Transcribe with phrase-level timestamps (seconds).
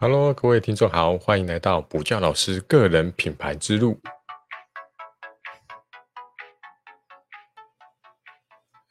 [0.00, 4.00] Hello，各位听众好，欢迎来到补教老师个人品牌之路。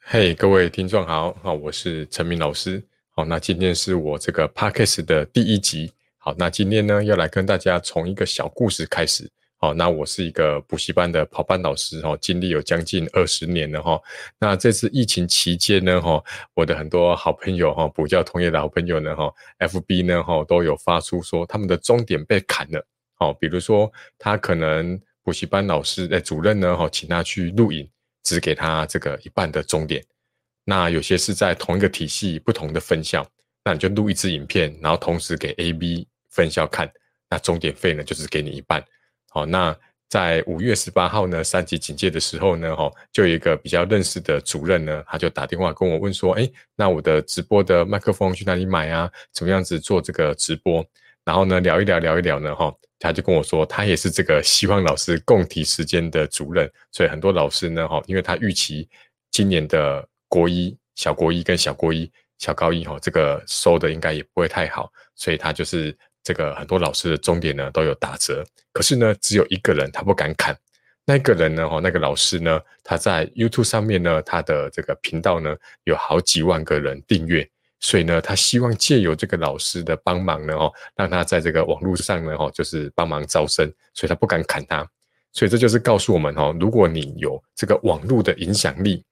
[0.00, 2.86] 嘿，各位听众好，好，我是陈明老师。
[3.12, 5.94] 好，那今天是我这个 Podcast 的第一集。
[6.18, 9.30] 好，那今天呢，要来跟大家从一个小故事开始。
[9.60, 14.00] 好，那我是一个补习班的跑班老师，哈，经历有将近二十年了，哈。
[14.38, 16.22] 那这次疫情期间呢，哈，
[16.54, 22.86] 我的很多好朋友，哈，补教同业的好朋友呢，哈，FB 呢，哈，都有发出说他们的终点被砍了，
[23.18, 27.90] 哦，比如说他可能补习班老师诶主任呢，哈，请他去录影，
[28.22, 30.04] 只给他这个一半的终点。
[30.64, 33.28] 那有些是在同一个体系不同的分校，
[33.64, 36.88] 那你就录一支影片，然后同时给 A、B 分校看，
[37.28, 38.84] 那终点费呢，就是给你一半。
[39.30, 39.76] 好，那
[40.08, 49.10] 在五月十八号呢，三级警戒的时候呢，哈，就有一个比较认识的主任呢，他就打电话跟我问说，哎，那我的直播的麦克风去哪里买啊？
[49.32, 50.82] 怎么样子做这个直播？
[51.24, 58.88] 然后呢，聊一聊，聊一聊呢，哈，他就跟我说，他也是这个希望老师共体时间的主任，所以很多老师呢，哈，因为他预期
[59.30, 65.94] 今年的国一、小国一跟小国一、小高一，哈，这个收的应该也不会太好，所以他就是。
[66.28, 70.54] 这个很多老师的终点呢都有打折，可是呢只有一个人他不敢砍，
[71.06, 77.48] 那个人呢哦那个老师呢他在 YouTube 上面呢他的这个频道呢有好几万个人订阅，
[77.80, 84.86] 所以呢他希望借由这个老师的帮忙呢哦让他在这个网络上呢哦就是帮忙招生，所以他不敢砍他，
[85.32, 89.02] 所以这就是告诉我们哦如果你有这个网络的影响力。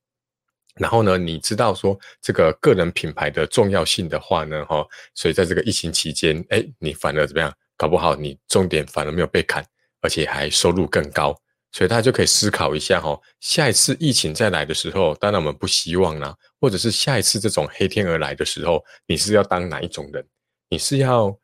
[0.76, 7.52] 然后呢，你知道说这个个人品牌的重要性的话呢，哈，所以在这个疫情期间，哎，你反而怎么样？
[7.78, 9.62] 搞不好你重点反而没有被砍，
[10.00, 11.38] 而且还收入更高，
[11.72, 20.26] 所以大家就可以思考一下哈，下一次疫情再来的时候，当然我们不希望啦，或者是下一次这种黑天鹅来的时候，你是要当哪一种人？
[20.70, 21.36] 你是要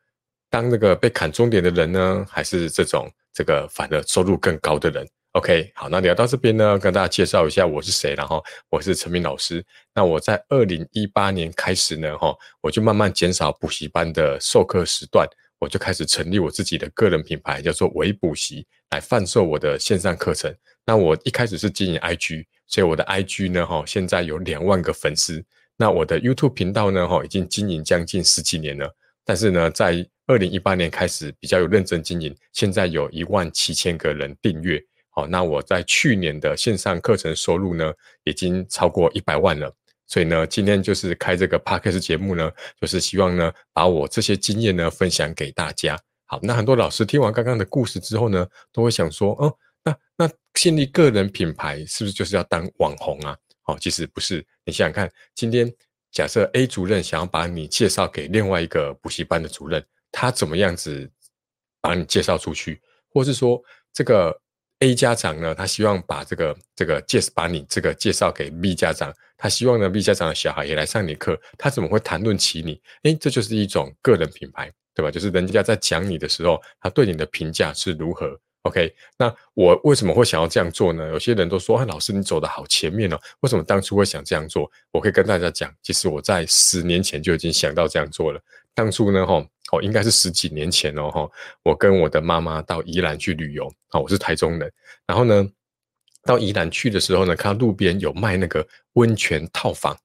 [0.49, 9.65] 当那个被砍终点的人呢，还是这种这个反而收入更高的人？OK，好，那聊到这边呢，跟大家介绍一下我是谁，然后我是陈明老师。
[9.93, 15.27] 那我在二零一八年开始呢，哈，我就慢慢减少补习班的授课时段，
[15.59, 20.55] 我就开始成立我自己的个人品牌，叫做微补习，来贩售我的线上课程。
[20.85, 25.43] 那我一开始是经营 IG，所以我的 IG 呢，哈，现在有两万个粉丝。
[25.77, 28.95] 那我的 YouTube 频道呢，哈，已经经营将近十几年了，
[29.25, 34.79] 但是呢，在二零一八年开始比较有认真经营，现在有一万七千个人订阅。
[35.15, 37.93] 好，那我在去年的线上课程收入呢，
[38.23, 39.71] 已经超过一百万了。
[40.07, 42.51] 所以呢，今天就是开这个 podcast 节目呢，
[42.81, 45.97] 就是希望呢，把我这些经验呢分享给大家。
[46.25, 53.37] 好，那很多老师听完刚刚的故事之后呢，都会想说，哦，那那建立个人品牌是不是就是要当网红啊？
[53.61, 54.45] 好，其实不是。
[54.65, 55.71] 你想想看，今天
[56.11, 61.09] 假设 A 主任想要把你介绍给另外一个补习班的主任，他怎么样子
[61.81, 63.61] 把你介绍出去，或是说
[63.93, 64.37] 这个
[64.83, 72.81] ？A 家长呢，他希望把这个这个介把你这个介绍给 B 家长，他希望呢 B 家长的小孩也来上你课，他怎么会谈论起你？
[73.03, 75.09] 诶，这就是一种个人品牌，对吧？
[75.09, 81.07] 就是人家在讲你的时候，他对你的评价是如何？OK，那我为什么会想要这样做呢？
[81.09, 84.69] 有些人都说，哎，老师你走的好前面哦，为什么当初会想这样做？
[84.91, 88.41] 我可以跟大家讲，其实我在十年前就已经想到这样做了。
[88.73, 89.45] 当初呢，哈。
[89.71, 91.27] 哦，应该是十几年前哦，哈，
[91.63, 94.71] 我跟我的妈妈到宜兰去旅游，哦，我是台中人，
[95.07, 95.49] 然后呢，
[96.25, 99.97] 到宜兰去的时候呢，看到路边有卖那个温泉套房，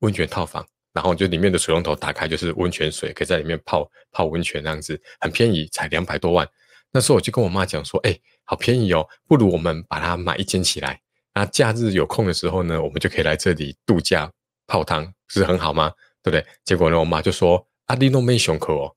[0.00, 6.46] 温泉套房，然后就里面的水龙头打开就是温泉水，可以在里面泡泡温泉，那样子很便宜，才两百多万。
[6.90, 8.14] 那时候我就跟我妈讲说，哎，
[8.44, 11.00] 好便宜哦，不如我们把它买一间起来，
[11.32, 14.30] 那假日有空的时候呢，我们就可以来这里度假
[14.66, 15.90] 泡汤，是很好吗？
[16.22, 16.46] 对不对？
[16.62, 18.96] 结果呢，我妈就说，阿弟都没胸口哦。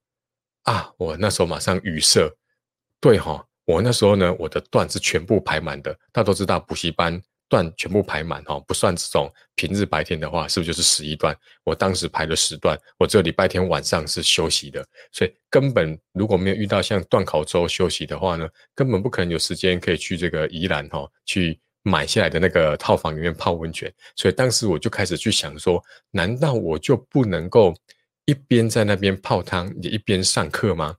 [0.63, 0.91] 啊！
[0.97, 2.29] 我那时候马上语塞，
[2.99, 5.93] 对哈，我那时候呢，我的段是全部排满的。
[6.11, 11.33] 大家都知道，补习班段全部排满哈，不算这种平日白天的话，是不是就是十一段？
[11.63, 18.45] 我当时排了十段，我只有礼拜天晚上是休息的，所以根本如果没有遇到像段考周休息的话呢，
[18.75, 23.89] 根本不可能有时间可以去这个宜兰哈，去买下来的那个套房里面泡温泉。
[24.17, 25.81] 所以当时我就开始去想说，
[26.11, 27.73] 难道我就不能够？
[28.27, 30.93] 一边在那边泡汤，也一边上课吗？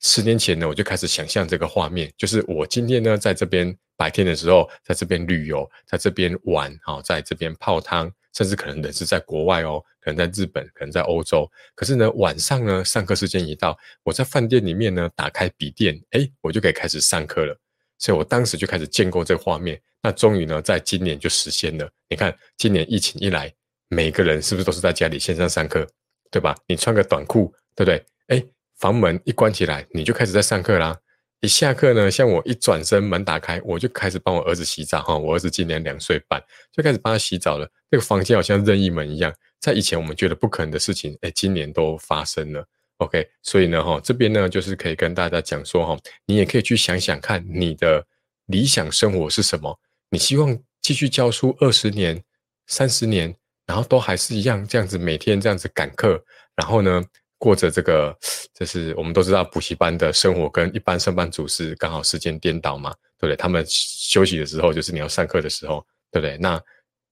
[0.00, 11.50] 十年前呢，我就开始想象这个画面，就是我今天呢，在这边白天的时候，在这边旅游，在这边玩，好，在这边泡汤，甚至可能人是在国外哦，可能在日本，可能在欧洲。
[11.74, 17.58] 可是呢，晚上呢，上课时间一到，我在饭店里面呢，打开笔电，哎，我就可以开始上课了。
[17.98, 19.80] 所以我当时就开始建构这个画面。
[20.02, 21.90] 那终于呢，在今年就实现了。
[22.10, 23.50] 你看，今年疫情一来，
[23.88, 25.88] 每个人是不是都是在家里线上上课？
[26.34, 26.52] 对吧？
[26.66, 28.04] 你穿个短裤，对不对？
[28.26, 28.44] 哎，
[28.74, 30.98] 房门一关起来，你就开始在上课啦。
[31.38, 35.16] 一下课呢，像我一转身门打开，我就开始帮我儿子洗澡哈。
[35.16, 36.42] 我儿子今年两岁半，
[36.72, 37.70] 就开始帮他洗澡了。
[37.88, 42.66] 这个房间好像任意门一样，在以前我们觉得不可能的事情，哎，今年都发生了。
[42.96, 45.96] OK，所以呢，哈，这边呢就是可以跟大家讲说哈，
[46.26, 48.04] 你也可以去想想看，你的
[48.46, 49.78] 理想生活是什么？
[50.10, 52.24] 你希望继续教书二十年、
[52.66, 53.36] 三十年，
[53.66, 56.22] 然后都还是一样这样子每天这样子赶课，
[56.56, 57.02] 然后呢？
[57.36, 58.16] 过着这个，
[58.54, 63.36] 就是我们都知道补习班的生活跟一般上班族是刚好时间颠倒嘛，对不对？
[63.36, 66.38] 他们休息的时候就是你要上课的时候，对不对？
[66.38, 66.58] 那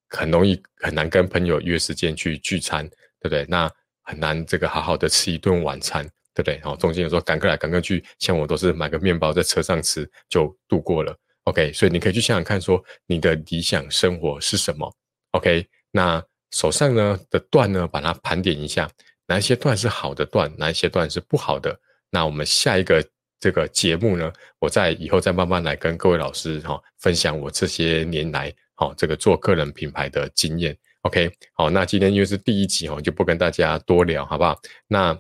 [0.09, 2.89] 很容易很难跟朋友约时间去聚餐，
[3.21, 3.45] 对不对？
[3.47, 3.71] 那
[4.05, 6.03] 很难这个好好的吃一顿晚餐，
[6.33, 6.55] 对不对？
[6.63, 11.15] 然后中间有时候赶课来赶课去，像我都是买个面包在车上吃就度过了。
[11.45, 14.91] OK，所以你可以去想想看，说你的理想生活是什么
[15.33, 18.89] ？OK，那手上呢的段呢，把它盘点一下。
[19.27, 21.79] 哪一些段是好的段，哪一些段是不好的？
[22.11, 23.03] 那我们下一个
[23.41, 30.77] 这个节目呢，我在以后再慢慢来跟各位老师哈分享我这些年来好这个做个人品牌的经验。
[31.03, 34.61] OK，好，那今天因为是第一集哈，就不跟大家多聊，好不好？
[34.87, 35.19] 那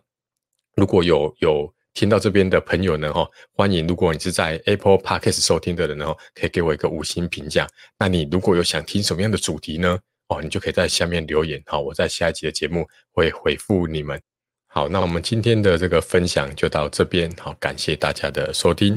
[0.75, 7.67] 如果有有听到这边的朋友呢哈，欢迎如果你是在 Apple Podcast 收听的人呢，可以给我一个五星评价。
[7.99, 9.99] 那你如果有想听什么样的主题呢？
[10.33, 14.21] 哦，你就可以在下面留言，好，我在下一集的节目会回复你们。
[14.67, 18.97] 好，那我们今天的这个分享就到这边，好，感谢大家的收听。